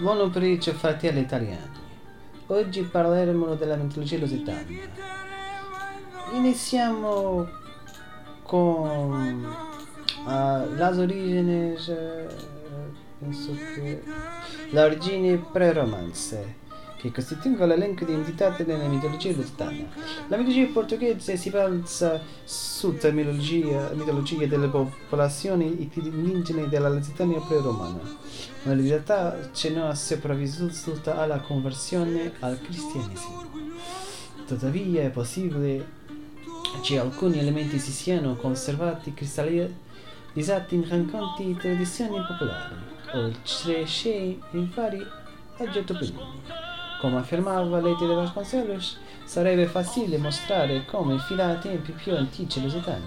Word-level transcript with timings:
Buon 0.00 0.30
pomeriggio 0.30 0.74
fratelli 0.74 1.18
italiani. 1.18 1.72
Oggi 2.46 2.82
parleremo 2.82 3.56
della 3.56 3.74
mitologia 3.74 4.16
lusitana. 4.16 4.64
Iniziamo 6.34 7.48
con 8.42 9.44
uh, 10.24 10.76
las 10.76 10.98
origines, 10.98 11.88
uh, 11.88 12.32
penso 13.18 13.52
che 13.74 14.04
l'origine 14.70 15.36
pre-romanze 15.36 16.54
che 16.98 17.12
costituiscono 17.12 17.66
l'elenco 17.66 18.04
di 18.04 18.12
entità 18.12 18.50
della 18.50 18.88
mitologia 18.88 19.32
lusitana. 19.32 19.86
La 20.26 20.36
mitologia 20.36 20.66
portoghese 20.72 21.36
si 21.36 21.48
basa 21.48 22.20
sulla 22.44 23.10
mitologia, 23.12 23.90
mitologia 23.94 24.46
delle 24.46 24.66
popolazioni 24.66 25.88
indigene 25.94 26.68
della 26.68 26.88
Lusitania 26.88 27.38
pre-romana, 27.40 28.00
ma 28.64 28.72
in 28.72 28.82
realtà 28.82 29.48
c'è 29.52 29.70
una 29.70 29.94
sopravvissuta 29.94 31.18
alla 31.18 31.38
conversione 31.38 32.32
al 32.40 32.60
cristianesimo. 32.60 33.46
Tuttavia 34.46 35.02
è 35.02 35.10
possibile 35.10 35.96
che 36.82 36.98
alcuni 36.98 37.38
elementi 37.38 37.78
si 37.78 37.92
siano 37.92 38.34
conservati 38.34 39.14
cristallizzati 39.14 40.74
in 40.74 40.88
racconti 40.88 41.50
e 41.50 41.56
tradizioni 41.56 42.18
popolari, 42.26 42.74
oltre 43.14 43.84
che 43.84 44.38
in 44.50 44.68
vari 44.74 45.06
aggettoponimi. 45.58 46.66
Come 47.00 47.18
affermava 47.18 47.80
Leti 47.80 48.06
de 48.06 48.14
Vasconcelos, 48.14 48.98
sarebbe 49.24 49.66
facile 49.66 50.18
mostrare 50.18 50.84
come 50.84 51.18
fino 51.28 51.44
ai 51.44 51.58
tempi 51.60 51.92
più 51.92 52.12
antichi 52.12 52.60
lusitani, 52.60 53.04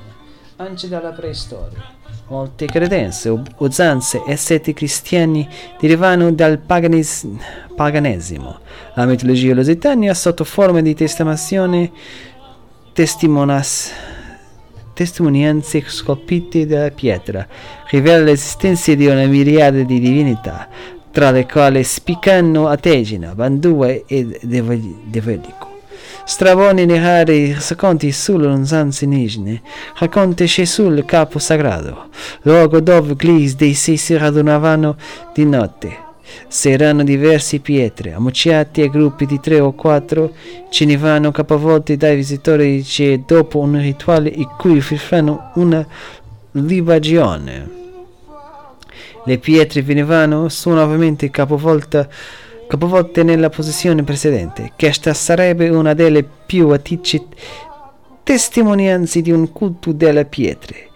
anche 0.55 0.87
dalla 0.87 1.11
preistoria. 1.11 1.99
Molte 2.27 2.67
credenze, 2.67 3.37
usanze 3.57 4.23
e 4.25 4.37
seti 4.37 4.73
cristiani 4.73 5.45
derivano 5.77 6.31
dal 6.31 6.59
paganis, 6.59 7.27
paganesimo. 7.75 8.59
La 8.95 9.05
mitologia 9.05 9.53
lusitania, 9.53 10.13
sotto 10.13 10.45
forma 10.45 10.79
di 10.79 10.95
testamazione, 10.95 11.91
testimonas, 12.93 13.91
testimonianze 14.93 15.83
scolpite 15.85 16.65
dalla 16.65 16.91
pietra, 16.91 17.45
rivela 17.89 18.23
l'esistenza 18.23 18.93
di 18.93 19.07
una 19.07 19.25
miriade 19.25 19.83
di 19.83 19.99
divinità, 19.99 20.69
tra 21.11 21.31
le 21.31 21.45
quali 21.45 21.83
spiccano 21.83 22.67
Ategina, 22.67 23.35
Bandua 23.35 23.87
e 23.87 24.39
Develico. 24.41 25.69
Stravone 26.23 26.85
nei 26.85 26.99
rari 26.99 27.53
racconti 27.53 28.11
sull'onzanza 28.11 29.03
indigene, 29.03 29.61
racconta 29.97 30.45
Gesù 30.45 31.03
capo 31.03 31.39
sagrato, 31.39 32.09
luogo 32.43 32.79
dove 32.79 33.15
gli 33.19 33.51
dei 33.53 33.73
si 33.73 34.17
radunavano 34.17 34.95
di 35.33 35.45
notte. 35.45 36.09
S'erano 36.47 37.03
diversi 37.03 37.59
pietre, 37.59 38.13
ammucciati 38.13 38.81
a 38.81 38.87
gruppi 38.87 39.25
di 39.25 39.39
tre 39.41 39.59
o 39.59 39.73
quattro, 39.73 40.33
venivano 40.79 41.31
capovolti 41.31 41.97
dai 41.97 42.15
visitori 42.15 42.81
che 42.83 43.23
dopo 43.25 43.59
un 43.59 43.81
rituale 43.81 44.29
in 44.29 44.47
cui 44.57 44.77
offrivano 44.77 45.51
una 45.55 45.85
libagione 46.51 47.80
le 49.25 49.37
pietre 49.37 49.81
venivano 49.81 50.49
su 50.49 50.69
nuovamente 50.69 51.29
capovolte, 51.29 52.09
nella 53.23 53.49
posizione 53.49 54.03
precedente. 54.03 54.71
Questa 54.77 55.13
sarebbe 55.13 55.69
una 55.69 55.93
delle 55.93 56.23
più 56.23 56.69
antiche 56.69 57.25
testimonianze 58.23 59.21
di 59.21 59.31
un 59.31 59.51
culto 59.51 59.91
delle 59.91 60.25
pietre, 60.25 60.89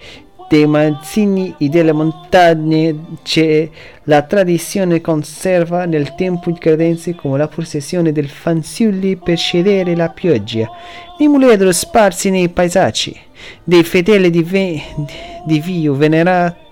dei 0.48 0.66
mazzini 0.68 1.54
e 1.58 1.68
delle 1.70 1.92
montagne 1.92 3.18
che 3.24 3.70
la 4.04 4.22
tradizione 4.22 5.02
conserva 5.02 5.86
nel 5.86 6.16
tempo 6.16 6.50
in 6.50 6.58
credenze 6.58 7.16
come 7.16 7.38
la 7.38 7.48
processione 7.48 8.12
del 8.12 8.30
fanciulli 8.30 9.18
per 9.18 9.38
scedere 9.38 9.96
la 9.96 10.10
pioggia, 10.10 10.70
i 11.18 11.28
muledri 11.28 11.74
sparsi 11.74 12.30
nei 12.30 12.50
paesaggi, 12.50 13.18
dei 13.64 13.84
fedeli 13.84 14.30
di, 14.30 14.44
ve- 14.44 14.82
di 15.46 15.60
Dio 15.60 15.96
venerati 15.96 16.65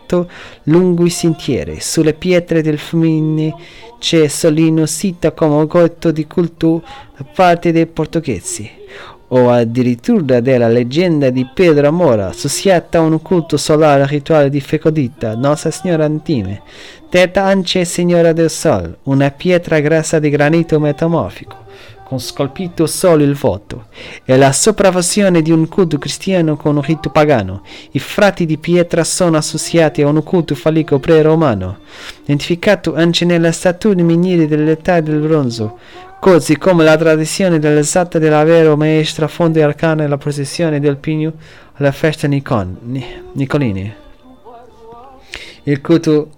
lungo 0.63 1.05
i 1.05 1.09
sentieri. 1.09 1.79
Sulle 1.79 2.13
pietre 2.13 2.61
del 2.61 2.77
fiume 2.77 3.53
c'è 3.99 4.27
solino 4.27 4.85
sita 4.85 5.31
come 5.31 5.55
oggetto 5.55 6.11
di 6.11 6.27
culto 6.27 6.83
da 7.17 7.25
parte 7.33 7.71
dei 7.71 7.85
portoghesi, 7.85 8.69
o 9.29 9.49
addirittura 9.49 10.39
della 10.39 10.67
leggenda 10.67 11.29
di 11.29 11.47
Pedro 11.53 11.87
Amora, 11.87 12.27
associata 12.27 12.97
a 12.99 13.01
un 13.01 13.21
culto 13.21 13.57
solare 13.57 14.05
rituale 14.05 14.49
di 14.49 14.59
fecondità, 14.59 15.35
Nostra 15.35 15.71
Signora 15.71 16.05
Antime, 16.05 16.61
detta 17.09 17.43
anche 17.43 17.85
Signora 17.85 18.33
del 18.33 18.49
Sol, 18.49 18.97
una 19.03 19.31
pietra 19.31 19.79
grassa 19.79 20.19
di 20.19 20.29
granito 20.29 20.79
metamorfico 20.79 21.62
con 22.13 22.19
scolpito 22.19 22.85
solo 22.85 23.23
il 23.23 23.33
voto, 23.33 23.85
e 24.23 24.37
la 24.37 24.51
sopravvazione 24.51 25.41
di 25.41 25.51
un 25.51 25.67
culto 25.67 25.97
cristiano 25.97 26.55
con 26.55 26.75
un 26.75 26.83
rito 26.83 27.09
pagano. 27.09 27.63
I 27.91 27.99
frati 27.99 28.45
di 28.45 28.59
pietra 28.59 29.03
sono 29.03 29.37
associati 29.37 30.03
a 30.03 30.07
un 30.07 30.21
culto 30.21 30.53
fallico 30.53 30.99
pre-romano, 30.99 31.79
identificato 32.23 32.93
anche 32.93 33.25
nelle 33.25 33.51
statue 33.51 33.95
miniere 33.95 34.47
dell'età 34.47 35.01
del 35.01 35.19
bronzo, 35.19 35.79
così 36.19 36.55
come 36.57 36.83
la 36.83 36.97
tradizione 36.97 37.57
dell'esatta 37.57 38.19
della 38.19 38.43
vera 38.43 38.75
maestra 38.75 39.27
fonte 39.27 39.63
arcana 39.63 40.03
e 40.03 40.07
la 40.07 40.17
processione 40.17 40.79
del 40.79 40.97
pigno 40.97 41.33
alla 41.73 41.91
festa 41.91 42.27
Nicon, 42.27 42.77
Nicolini. 43.33 43.91
Il 45.63 45.81
culto 45.81 46.29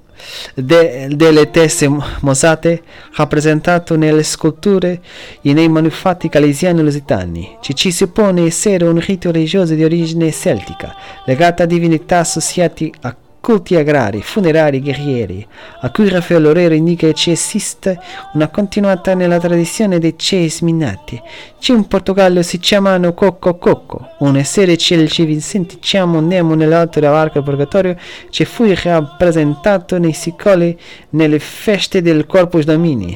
de, 0.56 1.08
delle 1.12 1.50
teste 1.52 1.90
mosate 2.22 2.82
rappresentato 3.14 3.96
nelle 3.96 4.24
sculture 4.24 5.02
e 5.42 5.54
nei 5.54 5.70
manufatti 5.70 6.30
calesiani 6.30 6.82
lusitani, 6.82 7.58
ci 7.62 7.76
ci 7.76 7.92
suppone 7.92 8.46
essere 8.46 8.86
un 8.86 9.00
rito 9.00 9.32
religioso 9.32 9.74
di 9.74 9.84
origine 9.84 10.32
celtica, 10.32 10.96
legato 11.26 11.64
a 11.64 11.66
divinità 11.66 12.20
associate 12.20 12.92
a 13.02 13.16
culti 13.46 13.76
agrari, 13.76 14.24
funerari, 14.24 14.82
guerrieri, 14.82 15.48
a 15.82 15.92
cui 15.92 16.10
Raffaello 16.10 16.48
Lorero 16.48 16.74
indica 16.74 17.12
che 17.12 17.30
esiste 17.30 18.00
una 18.34 18.48
continuità 18.48 19.14
nella 19.14 19.38
tradizione 19.38 20.00
dei 20.00 20.16
Ces 20.18 20.62
Minati. 20.62 21.22
C'è 21.60 21.74
in 21.74 21.86
Portogallo 21.86 22.42
si 22.42 22.58
chiamano 22.58 23.14
Cocco 23.14 23.60
Cocco, 23.60 24.14
una 24.22 24.44
serie 24.44 24.78
celci 24.78 25.26
Vincenti 25.26 25.78
chiamo 25.78 26.22
Nemo 26.22 26.56
nell'alto 26.56 27.00
della 27.00 27.12
barca 27.12 27.34
del 27.36 27.44
Purgatorio 27.44 27.96
che 28.32 28.46
fu 28.46 28.66
rappresentato 28.66 30.00
nei 30.00 30.14
sicoli 30.14 30.76
nelle 31.12 31.38
feste 31.38 32.02
del 32.02 32.26
Corpus 32.26 32.64
Domini 32.64 33.16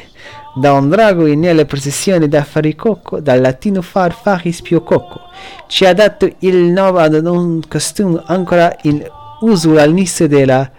da 0.54 0.74
un 0.74 0.90
drago 0.90 1.26
e 1.26 1.36
nelle 1.36 1.66
processioni 1.66 2.28
da 2.28 2.44
faricocco, 2.44 3.20
dal 3.20 3.40
latino 3.40 3.82
far 3.82 4.14
faris 4.14 4.62
pio 4.62 4.82
cocco, 4.82 5.22
ci 5.68 5.86
ha 5.86 5.94
dato 5.94 6.30
il 6.40 6.56
nome 6.56 7.02
ad 7.02 7.14
un 7.26 7.62
costume 7.68 8.22
ancora 8.26 8.76
in 8.84 9.18
uso 9.42 9.78
all'inizio 9.78 10.28
della 10.28 10.70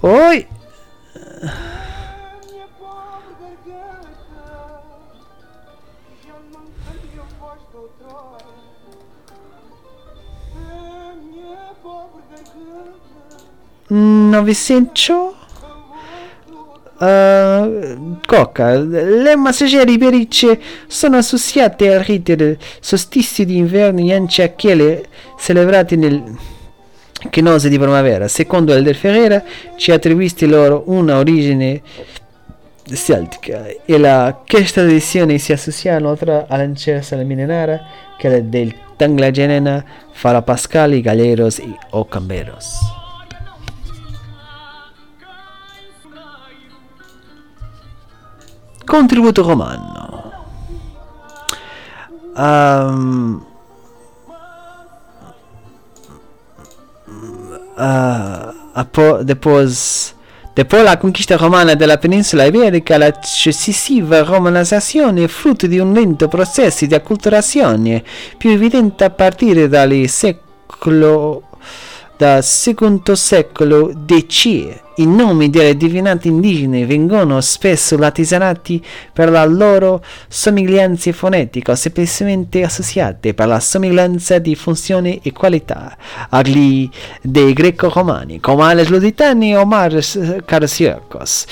Oi! 0.00 0.46
Novecento 13.88 15.36
uh, 16.98 18.16
Coca. 18.26 18.74
Le 18.78 19.36
massaggiere 19.36 19.92
ibericce 19.92 20.58
sono 20.86 21.18
associate 21.18 21.94
al 21.94 22.00
rito 22.00 22.34
del 22.34 22.56
solstizio 22.80 23.44
di 23.44 23.58
inverno 23.58 24.00
e 24.00 24.14
anche 24.14 24.42
a 24.42 24.50
quelle 24.50 25.04
celebrate 25.38 25.96
nel 25.96 26.38
chinose 27.30 27.68
di 27.68 27.78
primavera. 27.78 28.28
Secondo 28.28 28.72
Elder 28.72 28.94
Ferreira 28.94 29.42
ci 29.76 29.90
attribuisce 29.90 30.46
loro 30.46 30.84
una 30.86 31.18
origine 31.18 31.80
celtica 32.94 33.66
e 33.84 33.98
la 33.98 34.42
questa 34.46 34.82
tradizione 34.82 35.38
si 35.38 35.52
associa 35.52 35.98
inoltre 35.98 36.44
all'ancersa 36.48 37.16
millenare 37.16 37.80
che 38.18 38.36
è 38.36 38.42
del 38.42 38.74
Tanglagenena, 38.96 39.84
Farapascali, 40.12 41.00
Galeros 41.00 41.58
e 41.58 41.76
Ocamberos. 41.90 43.00
Contributo 48.84 49.42
romano. 49.42 50.30
Um, 52.36 53.44
uh, 57.76 59.22
depois, 59.22 60.14
depois 60.54 60.82
la 60.82 60.96
conquista 60.96 61.36
romana 61.36 61.74
della 61.74 61.98
penisola 61.98 62.44
iberica, 62.44 62.98
la 62.98 63.12
successiva 63.22 64.22
romanizzazione 64.22 65.24
è 65.24 65.28
frutto 65.28 65.66
di 65.66 65.78
un 65.78 65.92
lento 65.92 66.28
processo 66.28 66.86
di 66.86 66.94
acculturazione 66.94 68.02
più 68.36 68.50
evidente 68.50 69.04
a 69.04 69.10
partire 69.10 69.68
dal 69.68 69.92
secolo 70.08 71.42
dal 72.16 72.44
secondo 72.44 73.16
secolo 73.16 73.90
DC 73.92 74.80
I 74.96 75.06
nomi 75.06 75.48
delle 75.48 75.74
divinate 75.74 76.28
indigene 76.28 76.84
vengono 76.84 77.40
spesso 77.40 77.96
latisanati 77.96 78.82
per 79.10 79.30
la 79.30 79.44
loro 79.44 80.04
somiglianza 80.28 81.12
fonetica 81.12 81.72
o 81.72 81.74
semplicemente 81.74 82.62
associate 82.62 83.32
per 83.32 83.46
la 83.46 83.58
somiglianza 83.58 84.38
di 84.38 84.54
funzione 84.54 85.20
e 85.22 85.32
qualità 85.32 85.96
agli 86.28 86.88
dei 87.22 87.54
greco-romani, 87.54 88.38
come 88.40 88.64
Ales 88.64 88.88
Lusitani 88.88 89.56
o 89.56 89.64
Mars 89.64 90.18
Carsiacos. 90.44 91.46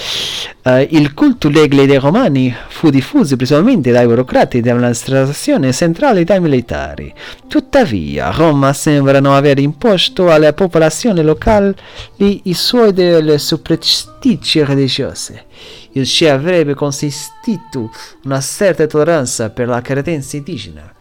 Uh, 0.63 0.87
il 0.91 1.15
culto 1.15 1.49
degli 1.49 1.87
dei 1.87 1.97
romani 1.97 2.55
fu 2.69 2.91
diffuso 2.91 3.35
principalmente 3.37 3.91
dai 3.93 4.07
burocrati 4.07 4.61
dell'amministrazione 4.61 5.73
centrale 5.73 6.21
e 6.21 6.25
dai 6.25 6.41
militari. 6.41 7.11
Tuttavia, 7.49 8.31
Roma 8.31 8.75
sembra 8.75 9.21
non 9.21 9.33
aver 9.33 9.59
imposto 9.59 10.31
alla 10.31 10.53
popolazione 10.53 11.23
locale 11.23 11.75
i 12.17 12.53
suoi 12.53 12.93
delle 12.93 13.30
superstizioni 13.39 14.67
religiose. 14.67 15.47
Il 15.93 16.07
che 16.07 16.31
avrebbe 16.31 16.75
consistito 16.75 17.91
una 18.25 18.41
certa 18.41 18.87
tolleranza 18.87 19.51
per 19.51 19.69
la 19.69 19.81
credenza 19.81 20.37
indigena 20.37 20.95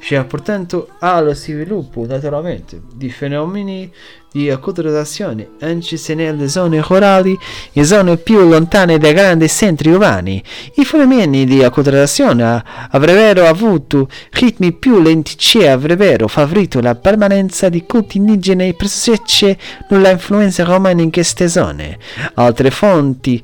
cioè 0.00 0.24
portando 0.24 0.88
allo 1.00 1.34
sviluppo 1.34 2.06
naturalmente 2.06 2.80
di 2.94 3.10
fenomeni 3.10 3.90
di 4.36 4.50
acculturazione 4.50 5.48
anche 5.60 5.96
se 5.96 6.14
nelle 6.14 6.48
zone 6.48 6.82
rurali 6.82 7.38
e 7.72 7.84
zone 7.84 8.18
più 8.18 8.46
lontane 8.46 8.98
dai 8.98 9.14
grandi 9.14 9.48
centri 9.48 9.90
urbani. 9.90 10.42
I 10.74 10.84
fenomeni 10.84 11.46
di 11.46 11.64
acculturazione 11.64 12.62
avrebbero 12.90 13.46
avuto 13.46 14.08
ritmi 14.32 14.72
più 14.72 15.00
lenti 15.00 15.58
e 15.58 15.68
avrebbero 15.68 16.28
favorito 16.28 16.80
la 16.80 16.94
permanenza 16.94 17.70
di 17.70 17.84
culti 17.86 18.18
indigeni 18.18 18.74
pressoché 18.74 19.56
nulla 19.88 20.10
influenza 20.10 20.64
romana 20.64 21.00
in 21.00 21.10
queste 21.10 21.48
zone. 21.48 21.98
Altre 22.34 22.70
fonti 22.70 23.42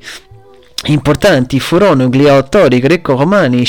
importanti 0.85 1.59
furono 1.59 2.07
gli 2.07 2.27
autori 2.27 2.79
greco-romani 2.79 3.65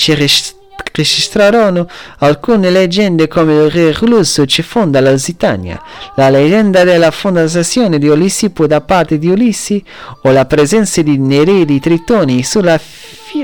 registrarono 0.93 1.88
alcune 2.19 2.71
leggende 2.71 3.26
come 3.26 3.55
il 3.55 3.71
re 3.71 3.93
russo 3.93 4.44
che 4.44 4.62
fonda 4.62 5.00
la 5.00 5.11
Lusitania, 5.11 5.81
la 6.15 6.31
leggenda 6.31 6.85
della 6.85 7.11
fondazione 7.11 7.99
di 7.99 8.06
Ulissipo 8.06 8.67
da 8.67 8.81
parte 8.81 9.19
di 9.19 9.29
Ulissi 9.29 9.82
o 10.23 10.31
la 10.31 10.44
presenza 10.44 11.03
di 11.03 11.19
neredi 11.19 11.81
tritoni 11.81 12.44
sulla 12.44 12.79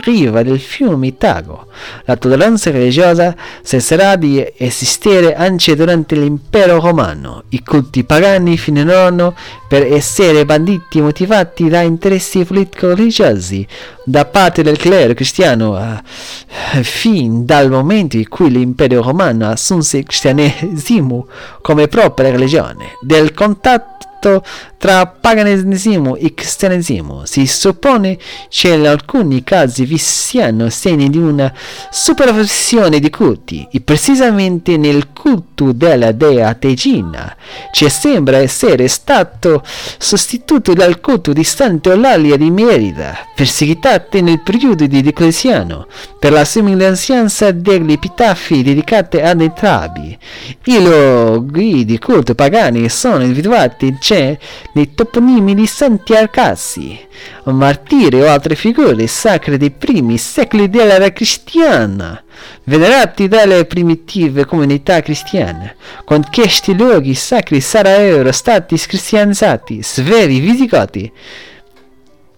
riva 0.00 0.42
del 0.42 0.58
fiume 0.58 1.16
Tago. 1.16 1.66
La 2.04 2.16
tolleranza 2.16 2.70
religiosa 2.70 3.34
cesserà 3.62 4.16
di 4.16 4.44
esistere 4.56 5.34
anche 5.34 5.76
durante 5.76 6.16
l'impero 6.16 6.80
romano. 6.80 7.44
I 7.50 7.62
culti 7.62 8.04
pagani 8.04 8.56
finirono 8.56 9.34
per 9.68 9.84
essere 9.84 10.44
banditi 10.44 11.00
motivati 11.00 11.68
da 11.68 11.80
interessi 11.82 12.44
politico-religiosi 12.44 13.66
da 14.04 14.24
parte 14.24 14.62
del 14.62 14.76
clero 14.76 15.14
cristiano 15.14 15.76
uh, 15.76 16.82
fin 16.82 17.44
dal 17.44 17.70
momento 17.70 18.16
in 18.16 18.28
cui 18.28 18.50
l'impero 18.50 19.02
romano 19.02 19.48
assunse 19.48 19.98
il 19.98 20.04
cristianesimo 20.04 21.26
come 21.60 21.86
propria 21.86 22.30
religione. 22.30 22.96
Del 23.00 23.32
contatto 23.32 24.00
rapporto 24.20 24.44
tra 24.76 25.06
paganesimo 25.06 26.16
e 26.16 26.32
cristianesimo. 26.34 27.24
Si 27.24 27.46
suppone 27.46 28.18
che 28.48 28.68
in 28.68 28.86
alcuni 28.86 29.42
casi 29.42 29.84
vi 29.84 29.98
siano 29.98 30.68
segni 30.70 31.10
di 31.10 31.18
una 31.18 31.52
supervisione 31.90 32.98
di 32.98 33.10
culti, 33.10 33.66
e 33.70 33.80
precisamente 33.80 34.76
nel 34.76 35.08
culto 35.12 35.72
della 35.72 36.12
dea 36.12 36.54
Tegina, 36.54 37.36
che 37.70 37.90
sembra 37.90 38.38
essere 38.38 38.88
stato 38.88 39.62
sostituito 39.98 40.72
dal 40.72 41.00
culto 41.00 41.32
di 41.32 41.44
Sant'Eulalia 41.44 42.36
di 42.36 42.50
Merida, 42.50 43.26
perseguitata 43.34 44.20
nel 44.20 44.40
periodo 44.40 44.86
di 44.86 45.02
Diocleziano, 45.02 45.86
per 46.18 46.32
la 46.32 46.44
somiglianza 46.44 47.50
degli 47.50 47.92
epitafi 47.92 48.62
dedicati 48.62 49.18
ad 49.18 49.40
entrambi. 49.42 50.16
I 50.64 50.82
luoghi 50.82 51.84
di 51.84 51.98
culto 51.98 52.34
pagani 52.34 52.88
sono 52.88 53.22
individuati 53.22 53.86
in 53.88 53.98
c'è 54.10 54.36
nei 54.72 54.92
toponimi 54.92 55.54
di 55.54 55.68
Santi 55.68 56.16
Arcassi, 56.16 56.98
martiri 57.44 58.20
o 58.20 58.28
altre 58.28 58.56
figure 58.56 59.06
sacre 59.06 59.56
dei 59.56 59.70
primi 59.70 60.18
secoli 60.18 60.68
dell'era 60.68 61.12
cristiana, 61.12 62.20
venerati 62.64 63.28
dalle 63.28 63.66
primitive 63.66 64.46
comunità 64.46 65.00
cristiane. 65.00 65.76
Con 66.04 66.24
questi 66.28 66.76
luoghi 66.76 67.14
sacri 67.14 67.60
sarebbero 67.60 68.32
stati 68.32 68.76
cristianizzati, 68.76 69.80
sveri 69.80 70.40
visigoti, 70.40 71.12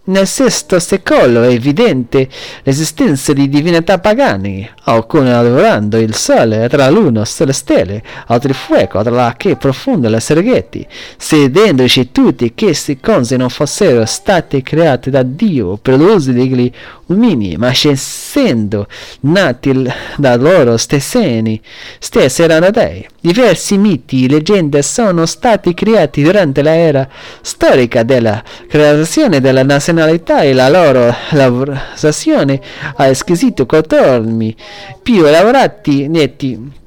nel 0.05 0.27
VI 0.27 0.81
secolo 0.81 1.43
è 1.43 1.49
evidente 1.53 2.29
l'esistenza 2.65 3.33
di 3.33 3.49
divinità 3.49 3.99
pagane, 3.99 4.75
alcune 4.85 5.31
lavorando 5.31 5.99
il 5.99 6.15
sole 6.15 6.69
tra 6.69 6.89
l'uno 6.91 7.23
e 7.23 7.45
le 7.45 7.53
stelle, 7.53 8.03
altri 8.27 8.53
fuoco 8.53 9.03
tra 9.03 9.35
che 9.37 9.57
profonda 9.57 10.09
le 10.09 10.21
serghetti, 10.21 10.87
sedendoci 11.17 12.11
tutti 12.11 12.53
che 12.55 12.77
cose 13.01 13.37
non 13.37 13.49
fossero 13.49 14.05
state 14.07 14.63
create 14.63 15.11
da 15.11 15.23
Dio 15.23 15.77
per 15.77 15.97
l'uso 15.99 16.33
degli 16.33 16.71
uomini, 17.07 17.57
ma 17.57 17.71
essendo 17.71 18.87
nati 19.21 19.91
da 20.17 20.37
loro 20.37 20.77
stessi, 20.77 21.61
stessi 21.99 22.43
erano 22.43 22.71
dei. 22.71 23.07
Diversi 23.21 23.77
miti 23.77 24.25
e 24.25 24.29
leggende 24.29 24.83
sono 24.83 25.27
stati 25.27 25.75
creati 25.75 26.23
durante 26.23 26.61
l'era 26.61 27.09
storica 27.41 28.03
della 28.03 28.43
creazione 28.67 29.41
della 29.41 29.63
nazionalità 29.63 30.41
e 30.41 30.53
la 30.53 30.69
loro 30.69 31.15
lavorazione 31.31 32.61
ha 32.97 33.15
squisito 33.15 33.65
contorni 33.65 34.57
più 35.03 35.25
elaborati 35.25 36.09
netti 36.09 36.81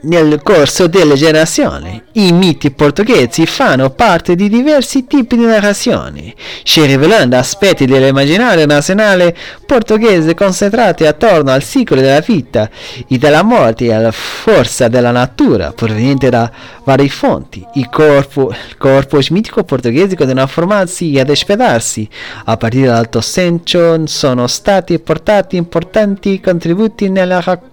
nel 0.00 0.40
corso 0.42 0.86
delle 0.86 1.14
generazioni. 1.14 2.02
I 2.12 2.32
miti 2.32 2.70
portoghesi 2.70 3.46
fanno 3.46 3.90
parte 3.90 4.34
di 4.34 4.48
diversi 4.48 5.06
tipi 5.06 5.36
di 5.36 5.44
narrazioni, 5.44 6.34
ci 6.62 6.84
rivelando 6.84 7.36
aspetti 7.36 7.86
dell'immaginario 7.86 8.66
nazionale 8.66 9.36
portoghese 9.66 10.34
concentrati 10.34 11.06
attorno 11.06 11.50
al 11.50 11.62
ciclo 11.62 12.00
della 12.00 12.20
vita 12.20 12.68
e 13.06 13.18
della 13.18 13.42
morte 13.42 13.86
e 13.86 13.92
alla 13.92 14.12
forza 14.12 14.88
della 14.88 15.10
natura, 15.10 15.72
proveniente 15.72 16.28
da 16.30 16.50
varie 16.84 17.08
fonti. 17.08 17.64
Il 17.74 17.88
corpo, 17.88 18.50
il 18.50 18.76
corpo 18.76 19.18
mitico 19.30 19.62
portoghese 19.62 20.16
continua 20.16 20.44
a 20.44 20.46
formarsi 20.46 21.12
e 21.12 21.20
ad 21.20 21.30
espedarsi. 21.30 22.08
A 22.44 22.56
partire 22.56 22.86
dall'Ottocento 22.86 24.06
sono 24.06 24.46
stati 24.46 24.98
portati 24.98 25.56
importanti 25.56 26.40
contributi 26.40 27.08
nella 27.08 27.40
raccolta 27.40 27.67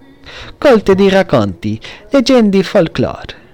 colte 0.58 0.94
di 0.94 1.08
racconti, 1.08 1.80
leggende 2.10 2.58
e 2.58 2.62
folklore. 2.62 3.44